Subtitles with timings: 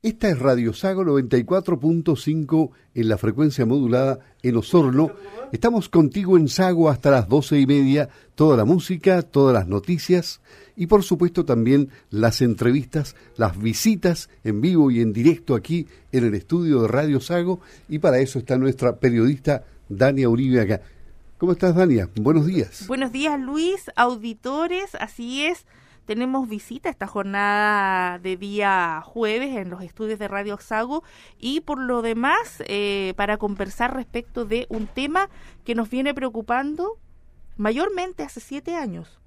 [0.00, 5.10] Esta es Radio Sago 94.5 en la frecuencia modulada en Osorno.
[5.50, 10.40] Estamos contigo en Sago hasta las doce y media, toda la música, todas las noticias
[10.76, 16.26] y por supuesto también las entrevistas, las visitas en vivo y en directo aquí en
[16.26, 17.58] el estudio de Radio Sago
[17.88, 20.80] y para eso está nuestra periodista Dania Uribe acá.
[21.38, 22.08] ¿Cómo estás, Dania?
[22.14, 22.86] Buenos días.
[22.86, 25.66] Buenos días, Luis, auditores, así es
[26.08, 31.04] tenemos visita esta jornada de día jueves en los estudios de Radio Sago
[31.38, 35.28] y por lo demás eh, para conversar respecto de un tema
[35.66, 36.96] que nos viene preocupando
[37.58, 39.20] mayormente hace siete años.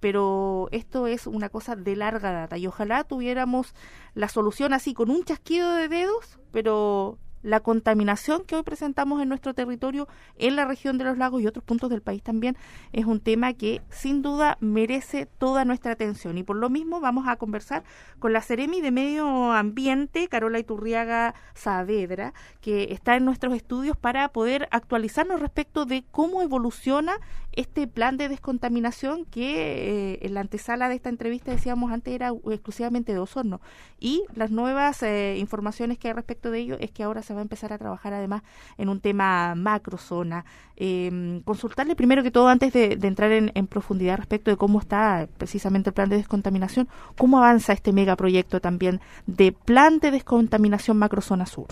[0.00, 3.72] Pero esto es una cosa de larga data y ojalá tuviéramos
[4.14, 9.28] la solución así con un chasquido de dedos, pero la contaminación que hoy presentamos en
[9.28, 10.08] nuestro territorio,
[10.38, 12.56] en la región de los lagos y otros puntos del país también,
[12.92, 16.38] es un tema que sin duda merece toda nuestra atención.
[16.38, 17.84] Y por lo mismo vamos a conversar
[18.18, 22.32] con la Ceremi de Medio Ambiente, Carola Iturriaga Saavedra,
[22.62, 27.18] que está en nuestros estudios para poder actualizarnos respecto de cómo evoluciona
[27.52, 32.32] este plan de descontaminación que eh, en la antesala de esta entrevista decíamos antes era
[32.50, 33.60] exclusivamente de Osorno.
[34.00, 37.40] Y las nuevas eh, informaciones que hay respecto de ello es que ahora se va
[37.40, 38.42] a empezar a trabajar además
[38.78, 40.44] en un tema macrozona.
[40.76, 45.90] Eh, consultarle primero que todo, antes de, entrar en, profundidad respecto de cómo está precisamente
[45.90, 51.68] el plan de descontaminación, cómo avanza este megaproyecto también de plan de descontaminación macrozona sur.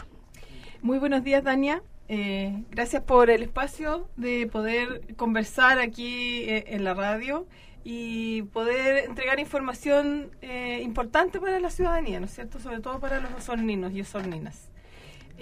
[0.83, 1.83] Muy buenos días, Dania.
[2.09, 7.47] Eh, gracias por el espacio de poder conversar aquí eh, en la radio
[7.85, 12.61] y poder entregar información eh, importante para la ciudadanía, ¿no es cierto?
[12.61, 14.72] Sobre todo para los osorninos y osorninas.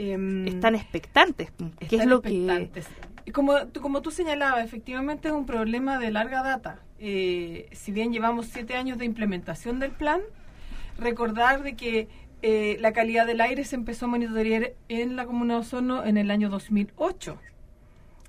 [0.01, 1.53] Em, están expectantes.
[1.89, 2.71] ¿Qué es lo que...?
[3.35, 6.81] Como, como tú señalabas, efectivamente es un problema de larga data.
[6.99, 10.23] Eh, si bien llevamos siete años de implementación del plan,
[10.99, 12.09] recordar de que
[12.41, 16.17] eh, la calidad del aire se empezó a monitorear en la Comuna de Osorno en
[16.17, 17.39] el año 2008.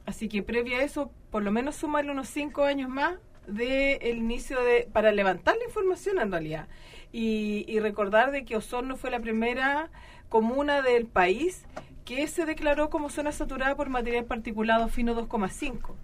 [0.05, 3.15] Así que previo a eso, por lo menos sumarle unos cinco años más
[3.47, 6.67] del el inicio de para levantar la información en realidad
[7.11, 9.89] y, y recordar de que Osorno fue la primera
[10.29, 11.65] comuna del país
[12.05, 15.95] que se declaró como zona saturada por material particulado fino 2,5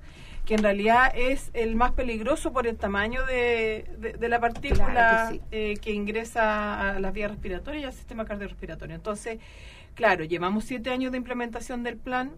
[0.47, 5.71] que en realidad es el más peligroso por el tamaño de, de, la partícula que,
[5.71, 8.95] eh, que, ingresa a las vías respiratorias y al sistema cardiorrespiratorio.
[8.95, 9.39] Entonces,
[9.93, 12.31] claro, llevamos siete años de implementación del plan,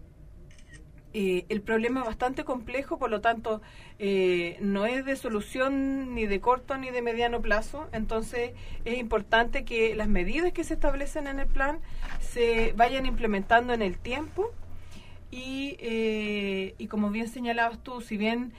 [1.13, 3.61] eh, el problema es bastante complejo, por lo tanto,
[3.97, 7.87] eh, no es de solución ni de corto ni de mediano plazo.
[7.91, 8.51] Entonces,
[8.85, 11.79] es importante que las medidas que se establecen en el plan
[12.21, 14.51] se vayan implementando en el tiempo.
[15.31, 18.53] Y, eh, y como bien señalabas tú, si bien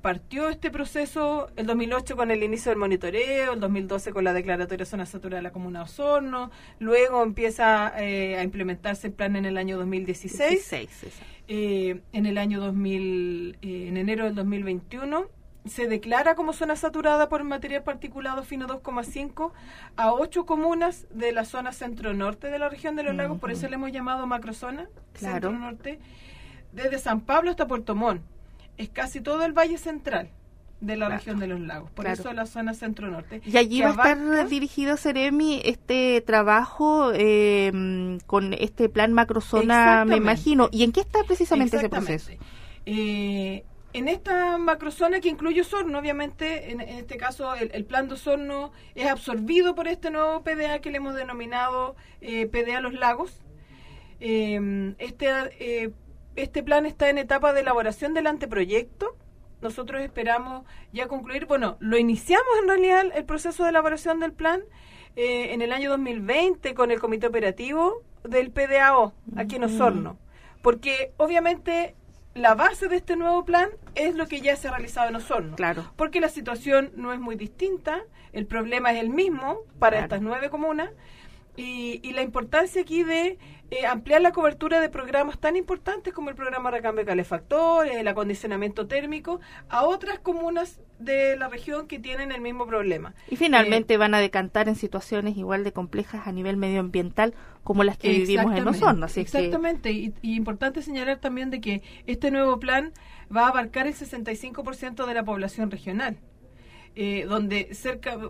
[0.00, 4.84] partió este proceso el 2008 con el inicio del monitoreo, el 2012 con la declaratoria
[4.84, 9.44] de zona saturada de la Comuna de Osorno, luego empieza a implementarse el plan en
[9.44, 10.50] el año 2016.
[10.50, 10.88] 16,
[11.48, 15.26] eh, en el año 2000, eh, en enero del 2021,
[15.64, 19.52] se declara como zona saturada por material particulado fino 2,5
[19.96, 23.68] a ocho comunas de la zona centro-norte de la región de los lagos, por eso
[23.68, 25.98] le hemos llamado macrozona, centro-norte,
[26.72, 28.22] desde San Pablo hasta Puerto Montt.
[28.78, 30.30] Es casi todo el valle central
[30.80, 33.42] de la región de los lagos, por eso la zona centro-norte.
[33.44, 40.16] Y allí va a estar dirigido, Seremi, este trabajo eh, con este plan macrozona, me
[40.16, 40.68] imagino.
[40.70, 42.30] ¿Y en qué está precisamente ese proceso?
[42.86, 48.70] Eh, en esta macrozona que incluye Osorno, obviamente, en, este caso el, plan de Osorno
[48.94, 53.32] es absorbido por este nuevo PDA que le hemos denominado eh, PDA Los Lagos.
[54.20, 55.92] este,
[56.42, 59.16] este plan está en etapa de elaboración del anteproyecto
[59.60, 64.62] nosotros esperamos ya concluir, bueno, lo iniciamos en realidad el proceso de elaboración del plan
[65.16, 70.18] eh, en el año 2020 con el comité operativo del PDAO aquí en Osorno,
[70.62, 71.96] porque obviamente
[72.34, 75.56] la base de este nuevo plan es lo que ya se ha realizado en Osorno.
[75.56, 75.92] Claro.
[75.96, 80.50] Porque la situación no es muy distinta, el problema es el mismo para estas nueve
[80.50, 80.90] comunas
[81.58, 83.36] y, y la importancia aquí de
[83.70, 88.08] eh, ampliar la cobertura de programas tan importantes como el programa recambio de calefactores, el
[88.08, 93.14] acondicionamiento térmico, a otras comunas de la región que tienen el mismo problema.
[93.28, 97.84] Y finalmente eh, van a decantar en situaciones igual de complejas a nivel medioambiental como
[97.84, 99.06] las que vivimos en Osorno.
[99.06, 102.92] exactamente, y, y, importante señalar también de que este nuevo plan
[103.34, 106.16] va a abarcar el 65% de la población regional.
[107.00, 108.20] Eh, donde cerca el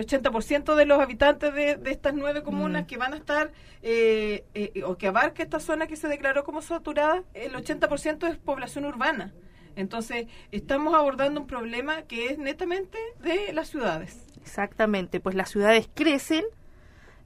[0.00, 2.86] 80% de los habitantes de, estas nueve comunas mm.
[2.86, 6.62] que van a estar eh, eh, o que abarca esta zona que se declaró como
[6.62, 9.34] saturada, el 80% es población urbana.
[9.76, 14.24] Entonces, estamos abordando un problema que es netamente de las ciudades.
[14.40, 16.46] Exactamente, pues las ciudades crecen,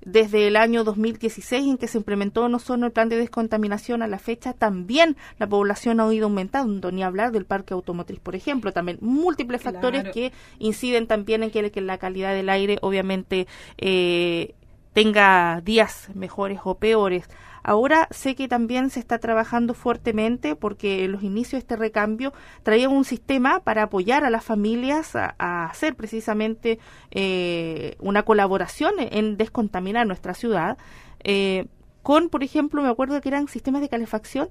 [0.05, 4.07] desde el año 2016 en que se implementó en Osorno el plan de descontaminación a
[4.07, 8.73] la fecha, también la población ha ido aumentando, ni hablar del parque automotriz, por ejemplo,
[8.73, 13.47] también múltiples factores que inciden también en que, la calidad del aire obviamente
[13.77, 14.55] eh,
[14.93, 17.29] tenga días mejores o peores.
[17.63, 22.33] Ahora sé que también se está trabajando fuertemente porque en los inicios de este recambio
[22.63, 26.79] traía un sistema para apoyar a las familias a, hacer precisamente
[27.11, 30.79] eh, una colaboración en descontaminar nuestra ciudad.
[31.25, 31.67] Eh,
[32.03, 34.49] con, por ejemplo, me acuerdo que eran sistemas de calefacción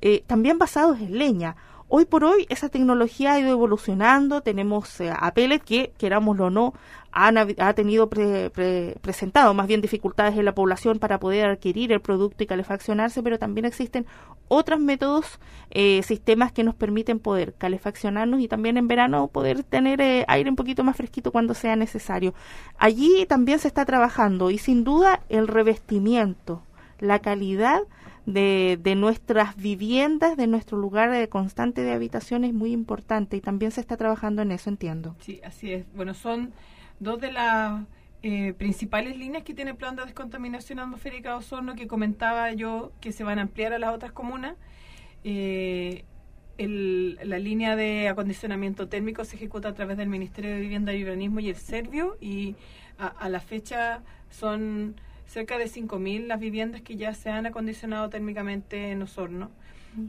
[0.00, 1.56] eh, también basados en leña.
[1.90, 6.50] Hoy por hoy esa tecnología ha ido evolucionando, tenemos eh, a Pellet que, querámoslo o
[6.50, 6.74] no,
[7.12, 12.46] ha tenido presentado más bien dificultades en la población para poder adquirir el producto y
[12.46, 14.04] calefaccionarse, pero también existen
[14.48, 15.40] otros métodos,
[15.70, 20.50] eh, sistemas que nos permiten poder calefaccionarnos y también en verano poder tener eh, aire
[20.50, 22.34] un poquito más fresquito cuando sea necesario.
[22.76, 26.62] Allí también se está trabajando y sin duda el revestimiento,
[27.00, 27.80] la calidad
[28.32, 33.40] de, de, nuestras viviendas, de nuestro lugar de constante de habitación es muy importante y
[33.40, 35.16] también se está trabajando en eso, entiendo.
[35.20, 35.86] Sí, así es.
[35.94, 36.52] Bueno, son
[37.00, 37.82] dos de las
[38.22, 42.92] eh, principales líneas que tiene el plan de descontaminación atmosférica de Osorno que comentaba yo
[43.00, 44.56] que se van a ampliar a las otras comunas.
[45.24, 46.04] Eh,
[46.58, 51.40] la línea de acondicionamiento térmico se ejecuta a través del Ministerio de Vivienda y Urbanismo
[51.40, 52.56] y el Servio y
[52.98, 54.96] a la fecha son
[55.28, 59.50] cerca de 5.000 las viviendas que ya se han acondicionado térmicamente en Osorno.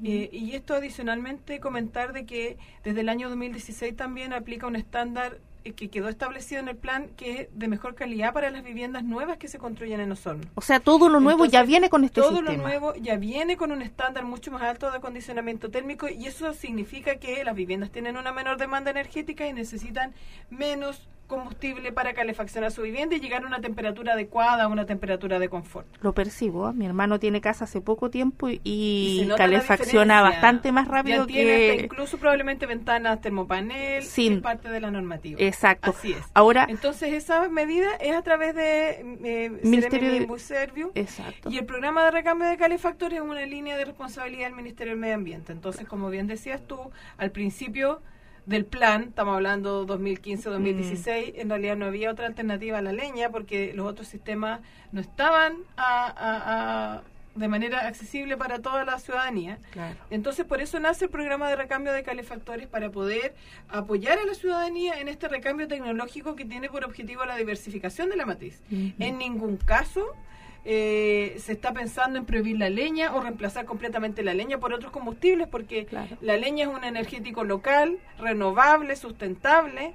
[0.04, 5.40] Eh, y esto adicionalmente comentar de que desde el año 2016 también aplica un estándar
[5.64, 9.04] eh, que quedó establecido en el plan que es de mejor calidad para las viviendas
[9.04, 10.44] nuevas que se construyen en Osorno.
[10.54, 12.46] O sea, todo lo nuevo ya viene con este sistema.
[12.46, 16.28] Todo lo nuevo ya viene con un estándar mucho más alto de acondicionamiento térmico y
[16.28, 20.14] eso significa que las viviendas tienen una menor demanda energética y necesitan
[20.52, 25.40] menos combustible para calefaccionar su vivienda y llegar a una temperatura adecuada, a una temperatura
[25.40, 25.88] de confort.
[26.02, 31.84] Lo percibo, mi hermano tiene casa hace poco tiempo y, calefacciona bastante más rápido que...
[31.84, 35.40] incluso probablemente ventanas termopanel, sin parte de la normativa.
[35.40, 35.92] Exacto.
[35.92, 36.26] Así es.
[36.34, 41.50] Ahora, Entonces esa medida es a través de eh, Ministerio de Servio Exacto.
[41.52, 45.00] y el programa de recambio de calefactores es una línea de responsabilidad del Ministerio del
[45.00, 45.52] Medio Ambiente.
[45.52, 48.02] Entonces, como bien decías tú, al principio
[48.50, 51.40] del plan, estamos hablando 2015-2016, mm.
[51.40, 54.62] en realidad no había otra alternativa a la leña porque los otros sistemas
[54.92, 55.58] no estaban
[57.36, 59.60] de manera accesible para toda la ciudadanía.
[60.10, 63.36] Entonces, por eso nace el programa de recambio de calefactores para poder
[63.70, 68.18] apoyar a la ciudadanía en este recambio tecnológico que tiene por objetivo la diversificación de
[68.18, 68.64] la matriz.
[68.72, 70.16] En ningún caso
[70.66, 74.92] eh, se está pensando en prohibir la leña o reemplazar completamente la leña por otros
[74.92, 75.88] combustibles, porque
[76.22, 79.94] la leña es un energético local, renovable, sustentable,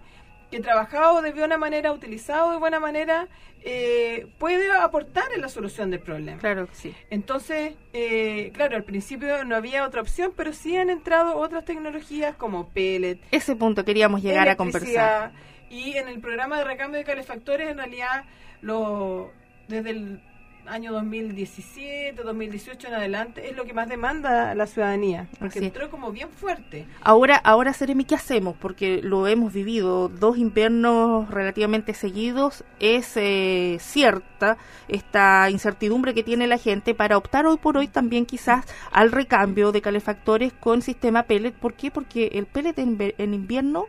[0.50, 3.28] que trabajado de buena manera, utilizado de buena manera,
[3.62, 6.38] eh, puede aportar en la solución del problema.
[6.38, 6.94] Claro sí.
[7.10, 12.37] Entonces, eh, claro, al principio no había otra opción, pero sí han entrado otras tecnologías
[12.37, 13.19] como pellet.
[13.31, 15.32] Ese punto queríamos llegar a conversar.
[15.70, 18.25] Y en el programa de recambio de calefactores, en realidad,
[18.60, 19.32] lo,
[19.67, 20.22] desde el
[20.66, 26.12] año 2017, 2018 en adelante, es lo que más demanda la ciudadanía, porque entró como
[26.12, 26.87] bien fuerte.
[27.02, 28.56] Ahora, ahora Seremi, ¿qué hacemos?
[28.58, 34.56] Porque lo hemos vivido, dos inviernos relativamente seguidos, es eh, cierta
[34.89, 39.72] esta incertidumbre que tiene la gente para optar hoy por hoy también quizás al recambio
[39.72, 41.53] de calefactores con sistema pellet.
[41.53, 41.91] ¿Por qué?
[41.91, 43.86] Porque el pellet en invierno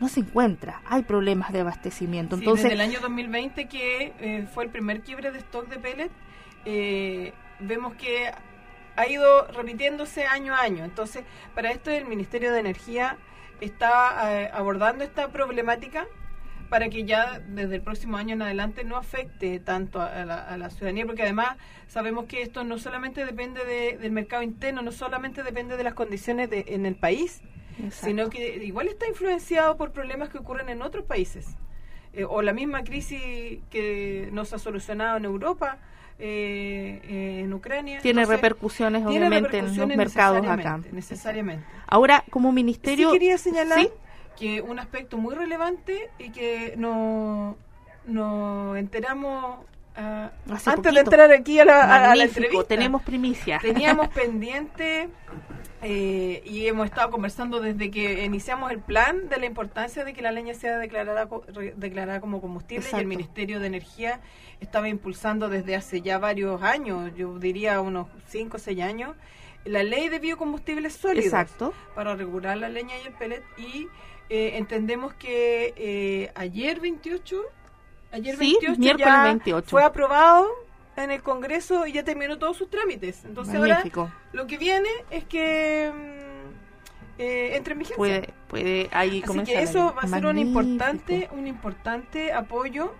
[0.00, 2.36] no se encuentra, hay problemas de abastecimiento.
[2.36, 6.10] Entonces, desde el año 2020 que eh, fue el primer quiebre de stock de pellet,
[6.64, 8.30] eh, vemos que
[8.96, 10.84] ha ido repitiéndose año a año.
[10.84, 11.24] Entonces,
[11.54, 13.16] para esto el Ministerio de Energía
[13.60, 16.06] está eh, abordando esta problemática
[16.68, 21.06] para que ya desde el próximo año en adelante no afecte tanto a la, ciudadanía,
[21.06, 25.84] porque además sabemos que esto no solamente depende del mercado interno, no solamente depende de
[25.84, 27.40] las condiciones de, en el país,
[27.90, 31.56] sino que igual está influenciado por problemas que ocurren en otros países.
[32.12, 35.78] Eh, o la misma crisis que nos ha solucionado en Europa,
[36.18, 38.00] eh, eh, en Ucrania.
[38.00, 40.80] Tiene repercusiones, obviamente, en los mercados acá.
[40.92, 41.66] Necesariamente.
[41.86, 43.10] Ahora, como ministerio.
[43.10, 43.90] Sí quería señalar
[44.38, 47.56] que un aspecto muy relevante y que nos
[48.06, 49.56] no enteramos
[49.96, 50.30] ah,
[50.64, 52.64] antes de entrar aquí a la, a la entrevista.
[52.64, 53.58] Tenemos primicia.
[53.60, 55.10] Teníamos pendiente
[55.82, 60.22] eh, y hemos estado conversando desde que iniciamos el plan de la importancia de que
[60.22, 61.28] la leña sea declarada,
[61.76, 64.20] declarada como combustible y el Ministerio de Energía
[64.60, 69.14] estaba impulsando desde hace ya varios años, yo diría unos 5 o 6 años,
[69.64, 71.74] la ley de biocombustibles sólidos Exacto.
[71.94, 73.88] para regular la leña y el pellet y
[74.28, 77.42] eh, entendemos que eh, ayer 28
[78.12, 79.68] Ayer Sí, 28 miércoles ya 28.
[79.68, 80.46] fue aprobado
[80.96, 83.24] en el Congreso y ya terminó todos sus trámites.
[83.24, 84.00] Entonces Magnífico.
[84.02, 87.96] ahora lo que viene es que mm, eh, entre en vigencia.
[87.96, 89.54] Puede, puede ahí Así comenzar.
[89.56, 92.94] que eso la va a ser un importante, un importante apoyo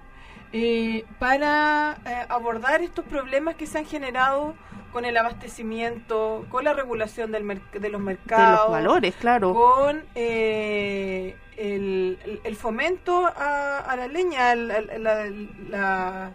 [0.52, 4.54] eh, para eh, abordar estos problemas que se han generado
[4.92, 9.52] con el abastecimiento, con la regulación del de los De mercados, los valores, claro.
[9.52, 15.26] con eh, el, el- fomento a, a la leña, al- la-
[15.68, 16.30] la-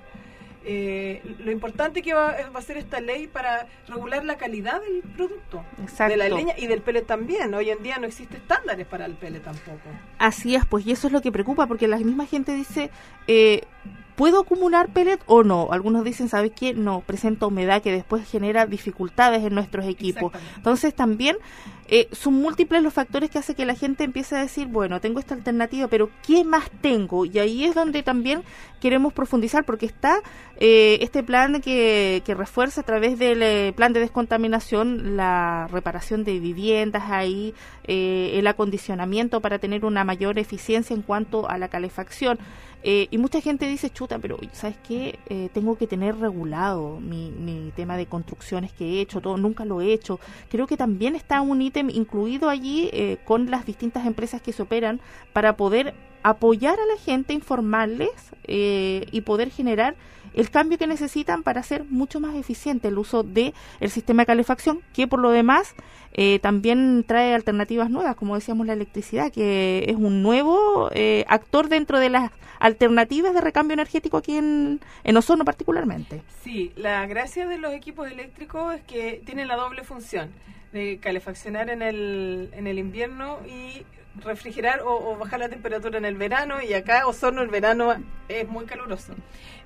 [0.63, 5.01] eh, lo importante que va, va a ser esta ley para regular la calidad del
[5.01, 6.12] producto, Exacto.
[6.12, 7.53] de la leña y del pellet también.
[7.53, 9.89] Hoy en día no existen estándares para el pellet tampoco.
[10.18, 12.91] Así es, pues, y eso es lo que preocupa, porque la misma gente dice,
[13.27, 13.63] eh,
[14.15, 15.70] ¿puedo acumular pellet o no?
[15.72, 16.74] Algunos dicen, ¿sabes qué?
[16.74, 20.32] No, presenta humedad que después genera dificultades en nuestros equipos.
[20.58, 21.38] Entonces también
[21.92, 25.20] eh, son múltiples los factores que hace que la gente empiece a decir, bueno, tengo
[25.20, 27.26] esta alternativa, pero ¿qué más tengo?
[27.26, 28.44] Y ahí es donde también
[28.82, 30.22] queremos profundizar, porque está
[30.60, 36.24] eh, este plan que, que refuerza a través del eh, plan de descontaminación la reparación
[36.24, 37.54] de viviendas ahí,
[37.86, 42.40] eh, el acondicionamiento para tener una mayor eficiencia en cuanto a la calefacción.
[42.84, 45.20] Eh, y mucha gente dice, chuta, pero ¿sabes qué?
[45.54, 49.82] Tengo que tener regulado mi, mi tema de construcciones que he hecho, todo, nunca lo
[49.82, 50.20] he hecho.
[50.50, 55.00] Creo que también está un incluido allí eh, con las distintas empresas que se operan
[55.34, 58.12] para poder apoyar a la gente, informarles
[58.46, 59.96] eh, y poder generar
[60.34, 64.28] el cambio que necesitan para hacer mucho más eficiente el uso de el sistema de
[64.28, 65.76] calefacción, que por lo demás
[66.14, 71.68] eh, también trae alternativas nuevas, como decíamos la electricidad, que es un nuevo eh, actor
[71.68, 76.22] dentro de las alternativas de recambio energético aquí en, en Osorno particularmente.
[76.44, 80.30] Sí, la gracia de los equipos eléctricos es que tienen la doble función
[80.72, 83.86] de calefaccionar en el, en el invierno y
[84.24, 87.96] refrigerar o, o bajar la temperatura en el verano y acá Osorno el verano
[88.28, 89.13] es muy caluroso.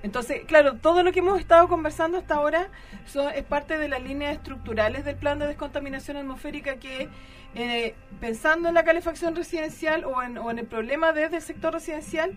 [0.02, 2.68] Entonces, claro, todo lo que hemos estado conversando hasta ahora
[3.06, 7.08] son, es parte de las líneas estructurales del plan de descontaminación atmosférica que,
[7.54, 11.72] eh, pensando en la calefacción residencial o en, o en el problema desde el sector
[11.72, 12.32] residencial,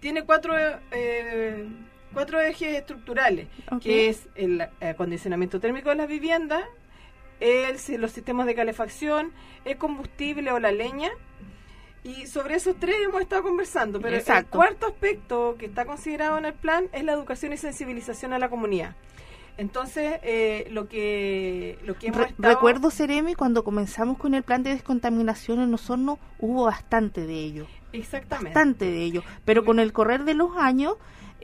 [0.00, 0.54] tiene cuatro,
[0.90, 1.68] eh,
[2.12, 3.46] cuatro ejes estructurales,
[3.80, 6.64] que es el acondicionamiento térmico de las viviendas,
[7.42, 9.32] el, los sistemas de calefacción,
[9.64, 11.10] el combustible o la leña.
[12.04, 16.46] Y sobre esos tres hemos estado conversando, pero el cuarto aspecto que está considerado en
[16.46, 18.96] el plan es la educación y sensibilización a la comunidad.
[19.56, 24.42] Entonces, eh, lo que lo que hemos Re- estado- Recuerdo, Seremi, cuando comenzamos con el
[24.42, 27.66] plan de descontaminación en Osorno, hubo bastante de ello.
[27.92, 29.22] Exactamente bastante de ello.
[29.44, 30.94] Pero con el correr de los años,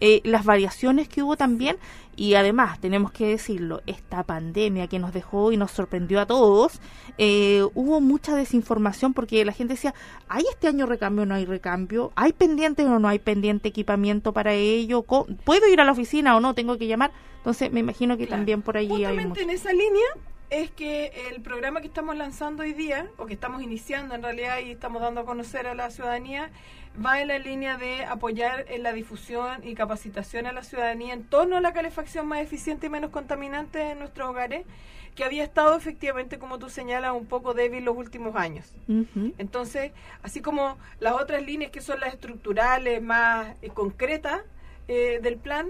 [0.00, 1.76] eh, las variaciones que hubo también,
[2.14, 6.81] y además, tenemos que decirlo, esta pandemia que nos dejó y nos sorprendió a todos,
[7.17, 9.95] eh, hubo mucha desinformación porque la gente decía,
[10.28, 12.12] ¿hay este año recambio o no hay recambio?
[12.14, 15.02] ¿Hay pendiente o no hay pendiente equipamiento para ello?
[15.02, 16.55] ¿Puedo ir a la oficina o no?
[16.55, 17.11] ¿Tengo que llamar?
[17.38, 18.38] Entonces, me imagino que Claro.
[18.40, 19.40] también por allí hay Justamente mucho.
[19.43, 20.07] en esa línea
[20.50, 24.59] es que el programa que estamos lanzando hoy día, o que estamos iniciando en realidad
[24.64, 26.50] y estamos dando a conocer a la ciudadanía,
[27.05, 31.25] va en la línea de apoyar en la difusión y capacitación a la ciudadanía en
[31.25, 34.64] torno a la calefacción más eficiente y menos contaminante en nuestros hogares,
[35.14, 38.73] que había estado efectivamente, como tú señalas, un poco débil los últimos años.
[39.38, 44.43] Entonces, así como las otras líneas que son las estructurales más eh, concretas
[44.87, 45.69] eh, del plan,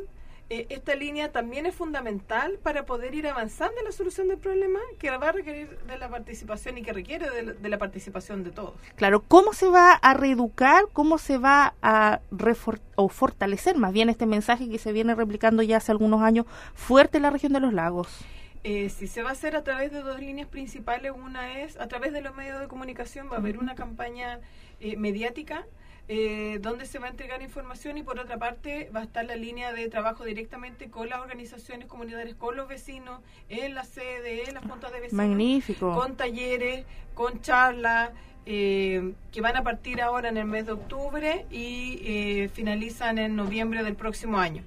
[0.50, 4.78] eh, esta línea también es fundamental para poder ir avanzando en la solución del problema
[4.98, 8.44] que va a requerir de la participación y que requiere de la, de la participación
[8.44, 8.74] de todos.
[8.96, 14.08] Claro, ¿cómo se va a reeducar, cómo se va a refor- o fortalecer más bien
[14.08, 17.60] este mensaje que se viene replicando ya hace algunos años fuerte en la región de
[17.60, 18.24] los lagos?
[18.64, 21.88] Eh, si se va a hacer a través de dos líneas principales, una es a
[21.88, 24.40] través de los medios de comunicación, va a haber una campaña
[24.80, 25.64] eh, mediática
[26.10, 29.36] eh, donde se va a entregar información y por otra parte va a estar la
[29.36, 34.54] línea de trabajo directamente con las organizaciones comunitarias, con los vecinos, en la sede, en
[34.54, 35.94] las juntas de vecinos, Magnífico.
[35.94, 38.10] con talleres, con charlas.
[38.50, 43.36] Eh, que van a partir ahora en el mes de octubre y eh, finalizan en
[43.36, 44.62] noviembre del próximo año.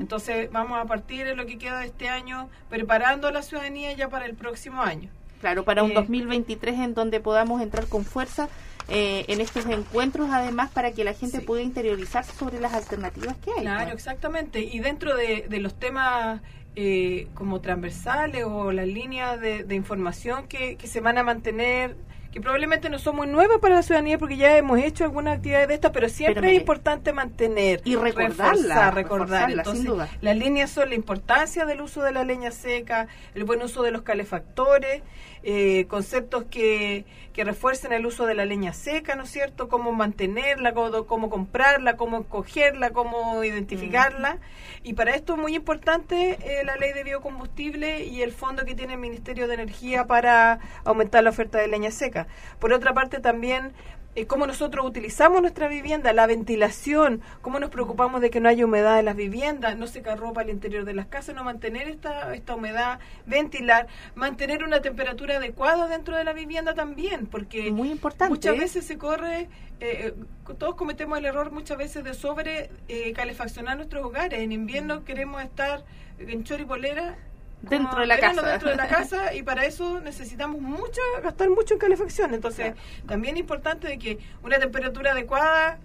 [0.00, 3.92] Entonces vamos a partir en lo que queda de este año preparando a la ciudadanía
[3.92, 5.10] ya para el próximo año.
[5.42, 8.48] Claro, para un Eh, 2023 en donde podamos entrar con fuerza
[8.88, 11.44] eh, en estos encuentros, además para que la gente Sí.
[11.44, 13.60] pueda interiorizarse sobre las alternativas que hay.
[13.60, 14.60] Claro, exactamente.
[14.60, 16.40] Y dentro de, de los temas
[16.76, 21.96] eh, como transversales o las líneas de, de información que, que se van a mantener
[22.32, 25.68] que probablemente no son muy nuevas para la ciudadanía porque ya hemos hecho algunas actividades
[25.68, 29.50] de estas, pero siempre es importante mantener y recordarla, recordar.
[29.50, 33.82] Entonces, las líneas son la importancia del uso de la leña seca, el buen uso
[33.82, 35.02] de los calefactores,
[35.42, 39.68] eh, conceptos que, que refuercen el uso de la leña seca, ¿no es cierto?
[39.68, 44.38] Cómo mantenerla, cómo, cómo comprarla, cómo cogerla, cómo identificarla.
[44.82, 48.74] Y para esto es muy importante eh, la ley de biocombustible y el fondo que
[48.74, 52.17] tiene el Ministerio de Energía para aumentar la oferta de leña seca.
[52.58, 53.72] Por otra parte, también
[54.18, 58.64] eh, cómo nosotros utilizamos nuestra vivienda, la ventilación, cómo nos preocupamos de que no haya
[58.64, 62.34] humedad en las viviendas, no se ropa al interior de las casas, no mantener esta,
[62.34, 68.34] esta humedad, ventilar, mantener una temperatura adecuada dentro de la vivienda también, porque Muy importante.
[68.34, 69.48] muchas veces se corre,
[69.78, 70.14] eh,
[70.58, 74.40] todos cometemos el error muchas veces de sobre eh, calefaccionar nuestros hogares.
[74.40, 75.84] En invierno queremos estar
[76.18, 77.16] en choripolera
[77.62, 78.42] dentro de la casa.
[78.42, 82.34] dentro de la casa y para eso necesitamos mucho, gastar mucho en calefacción.
[82.34, 82.74] Entonces,
[83.06, 85.78] también es importante de que una temperatura adecuada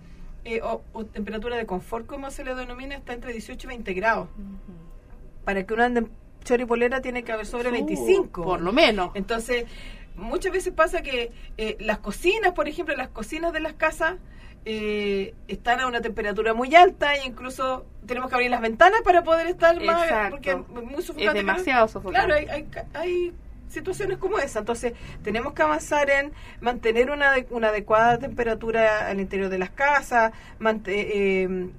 [0.46, 4.28] eh, o, temperatura de confort, como se le denomina, está entre 18 y 20 grados.
[5.46, 5.92] Para que una
[6.44, 8.44] choripolera tiene que haber sobre 25.
[8.44, 9.12] Por lo menos.
[9.16, 9.66] Entonces,
[10.16, 14.16] muchas veces pasa que eh, las cocinas, por ejemplo, las cocinas de las casas,
[14.66, 19.22] eh, están a una temperatura muy alta e incluso tenemos que abrir las ventanas para
[19.22, 21.28] poder estar más porque es muy sofocante.
[21.28, 22.28] Es demasiado sofocante.
[22.28, 23.34] Claro, hay, hay,
[23.68, 24.60] situaciones como esa.
[24.60, 24.94] Entonces,
[25.24, 30.32] tenemos que avanzar en mantener una, una adecuada temperatura al interior de las casas,
[30.86, 31.70] eh,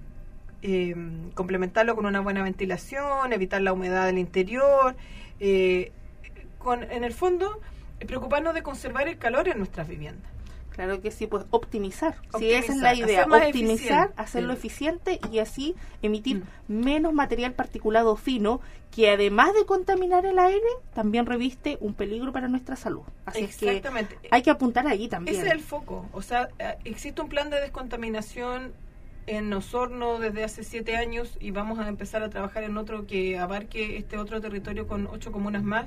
[0.63, 0.97] eh,
[1.35, 4.97] complementarlo con una buena ventilación, evitar la humedad del interior.
[5.39, 5.93] Eh,
[6.59, 7.61] con, en el fondo,
[8.05, 10.31] preocuparnos de conservar el calor en nuestras viviendas.
[10.75, 12.17] Claro que sí, pues optimizar.
[12.37, 16.73] si esa es la idea, optimizar, hacerlo eficiente y así emitir mm.
[16.85, 22.49] menos material particulado fino que además de contaminar el aire, también reviste un peligro para
[22.49, 23.03] nuestra salud.
[23.25, 23.83] Así es que
[24.33, 25.37] hay que apuntar ahí también.
[25.37, 26.09] Ese es el foco.
[26.13, 28.73] O sea, eh, existe un plan de descontaminación
[29.27, 33.39] en Osorno desde hace siete años y vamos a empezar a trabajar en otro que
[33.39, 35.87] abarque este otro territorio con ocho comunas más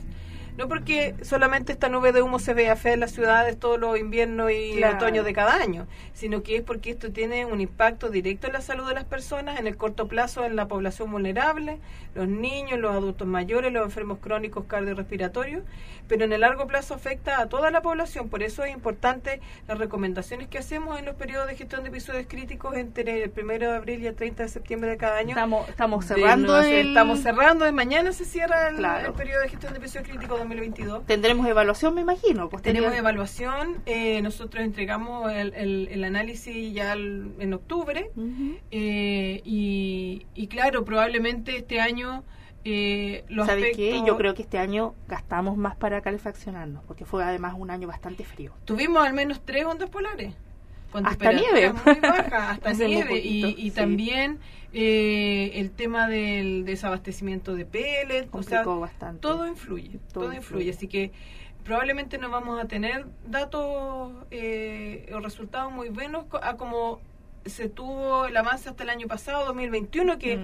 [0.57, 3.97] no porque solamente esta nube de humo se vea fea en las ciudades todos los
[3.97, 8.47] inviernos y otoños de cada año, sino que es porque esto tiene un impacto directo
[8.47, 11.77] en la salud de las personas, en el corto plazo en la población vulnerable,
[12.15, 15.63] los niños, los adultos mayores, los enfermos crónicos cardiorrespiratorios,
[16.07, 18.29] pero en el largo plazo afecta a toda la población.
[18.29, 22.25] Por eso es importante las recomendaciones que hacemos en los periodos de gestión de episodios
[22.27, 25.31] críticos entre el 1 de abril y el 30 de septiembre de cada año.
[25.31, 26.59] Estamos, estamos cerrando.
[26.61, 31.05] Estamos cerrando, y mañana se cierra el, el periodo de gestión de episodios críticos 2022.
[31.05, 32.49] Tendremos evaluación, me imagino.
[32.61, 33.77] Tenemos evaluación.
[33.85, 35.53] Eh, nosotros entregamos el,
[35.91, 38.11] el, análisis ya en octubre.
[38.71, 42.23] eh, y, y, claro, probablemente este año.
[42.69, 44.01] Eh, los ¿Sabe qué?
[44.05, 48.25] Yo creo que este año gastamos más para calefaccionarnos, porque fue además un año bastante
[48.25, 48.51] frío.
[48.65, 50.33] Tuvimos al menos tres ondas polares.
[50.93, 51.73] Hasta nieve.
[51.73, 53.19] Muy baja, hasta nieve.
[53.19, 54.39] y, y también
[54.73, 58.63] eh, el tema del desabastecimiento de pellets, o sea,
[59.19, 60.69] todo influye, todo, influye.
[60.69, 61.11] Así que
[61.63, 66.99] probablemente no vamos a tener datos eh, o resultados muy buenos a como
[67.45, 70.41] se tuvo el avance hasta el año pasado, 2021, que mm.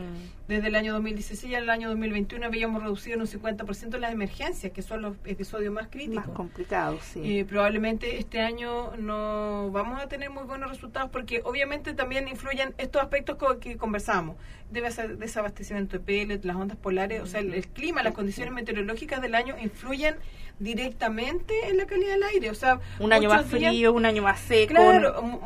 [0.48, 4.82] Desde el año 2016 al año 2021 habíamos reducido en un 50% las emergencias, que
[4.82, 6.28] son los episodios más críticos.
[6.28, 7.40] Más complicados, sí.
[7.40, 12.74] Eh, probablemente este año no vamos a tener muy buenos resultados porque obviamente también influyen
[12.78, 14.36] estos aspectos que conversamos.
[14.70, 19.22] Debe ser desabastecimiento de pellets, las ondas polares, o sea, el clima, las condiciones meteorológicas
[19.22, 20.16] del año influyen
[20.60, 22.50] directamente en la calidad del aire.
[22.50, 24.76] O sea, un año más frío, un año más seco.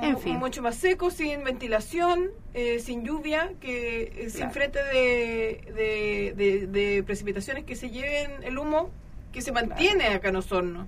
[0.01, 0.37] en fin.
[0.37, 6.33] mucho más seco, sin ventilación, eh, sin lluvia, que eh, sin frente de,
[6.67, 8.89] de, precipitaciones que se lleven el humo
[9.31, 10.87] que se mantiene acá en Osorno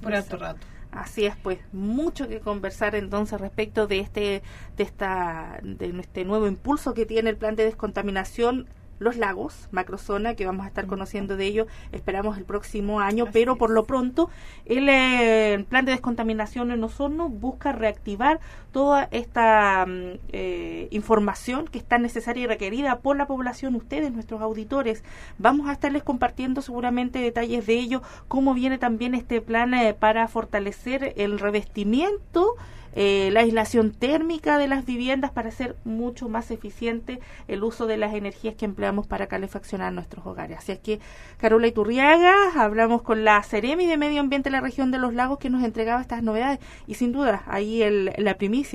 [0.00, 0.64] por alto rato.
[0.92, 4.44] Así es, pues mucho que conversar entonces respecto de este
[4.76, 8.68] de esta de este nuevo impulso que tiene el plan de descontaminación
[8.98, 13.56] los lagos, macrozona, que vamos a estar conociendo de ello, esperamos el próximo año, pero
[13.56, 14.30] por lo pronto
[14.64, 18.40] eh, el, plan de descontaminación en Osorno busca reactivar
[18.76, 24.42] toda esta mm, eh, información que está necesaria y requerida por la población, ustedes, nuestros
[24.42, 25.02] auditores.
[25.38, 30.28] Vamos a estarles compartiendo seguramente detalles de ello, cómo viene también este plan eh, para
[30.28, 32.54] fortalecer el revestimiento
[32.98, 37.98] eh, la aislación térmica de las viviendas para hacer mucho más eficiente el uso de
[37.98, 40.56] las energías que empleamos para calefaccionar nuestros hogares.
[40.56, 40.98] Así es que,
[41.36, 45.38] Carola Iturriaga, hablamos con la Ceremi de Medio Ambiente de la región de los lagos
[45.38, 48.65] que nos entregaba estas novedades y sin duda ahí el, la primicia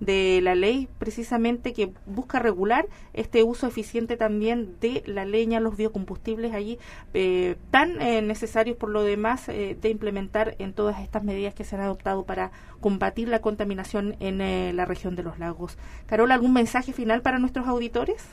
[0.00, 5.76] de la ley precisamente que busca regular este uso eficiente también de la leña, los
[5.76, 6.78] biocombustibles allí
[7.14, 11.64] eh, tan eh, necesarios por lo demás eh, de implementar en todas estas medidas que
[11.64, 14.40] se han adoptado para combatir la contaminación en
[14.76, 15.76] la región de los lagos.
[16.06, 18.26] Carola, ¿algún mensaje final para nuestros auditores?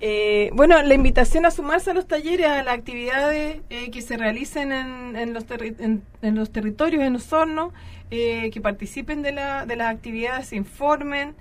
[0.00, 4.16] Eh, bueno, la invitación a sumarse a los talleres, a las actividades eh, que se
[4.16, 7.72] realicen en, los en, en, los territorios en Osorno,
[8.12, 11.34] eh, que participen de, la, de las actividades, se informen.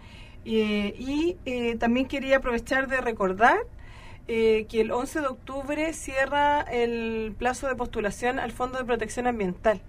[0.49, 1.35] Eh, y
[1.75, 3.57] también quería aprovechar de recordar
[4.27, 9.81] que el 11 de octubre cierra el plazo de postulación al Fondo de Protección Ambiental,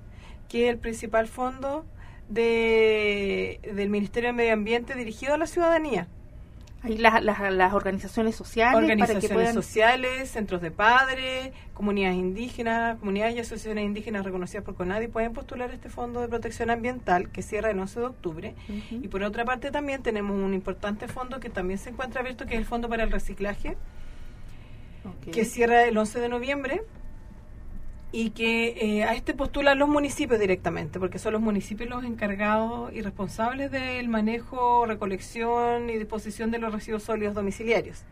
[0.48, 1.84] que es el principal fondo
[2.28, 6.08] de, del Ministerio de Medio Ambiente dirigido a la ciudadanía.
[6.82, 8.76] Ahí las, las, las, organizaciones sociales.
[8.76, 9.54] Organizaciones para que puedan...
[9.54, 15.72] sociales, centros de padres, comunidades indígenas, comunidades y asociaciones indígenas reconocidas por CONADI pueden postular
[15.72, 18.54] este Fondo de Protección Ambiental que cierra el 11 de octubre.
[18.68, 19.04] Uh -huh.
[19.04, 22.54] Y por otra parte también tenemos un importante fondo que también se encuentra abierto, que
[22.54, 23.76] es el Fondo para el Reciclaje,
[25.04, 25.32] okay.
[25.32, 26.82] que cierra el 11 de noviembre
[28.10, 32.92] y que eh, a este postulan los municipios directamente, porque son los municipios los encargados
[32.92, 38.04] y responsables del manejo, recolección y disposición de los residuos sólidos domiciliarios.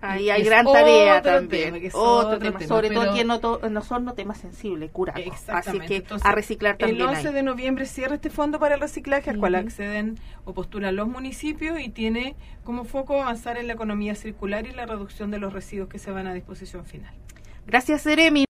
[0.00, 1.72] Ahí hay gran tarea también.
[1.74, 5.18] Tema, otro, otro tema, tema, sobre todo aquí en, en Osorno, tema sensible, curaco.
[5.48, 7.00] Así que Entonces, a reciclar también.
[7.00, 7.34] El 11 ahí.
[7.34, 9.40] de noviembre cierra este fondo para el reciclaje, al uh -huh.
[9.40, 14.66] cual acceden o postulan los municipios y tiene como foco avanzar en la economía circular
[14.66, 17.14] y la reducción de los residuos que se van a disposición final.
[17.66, 18.42] Gracias, Seremi.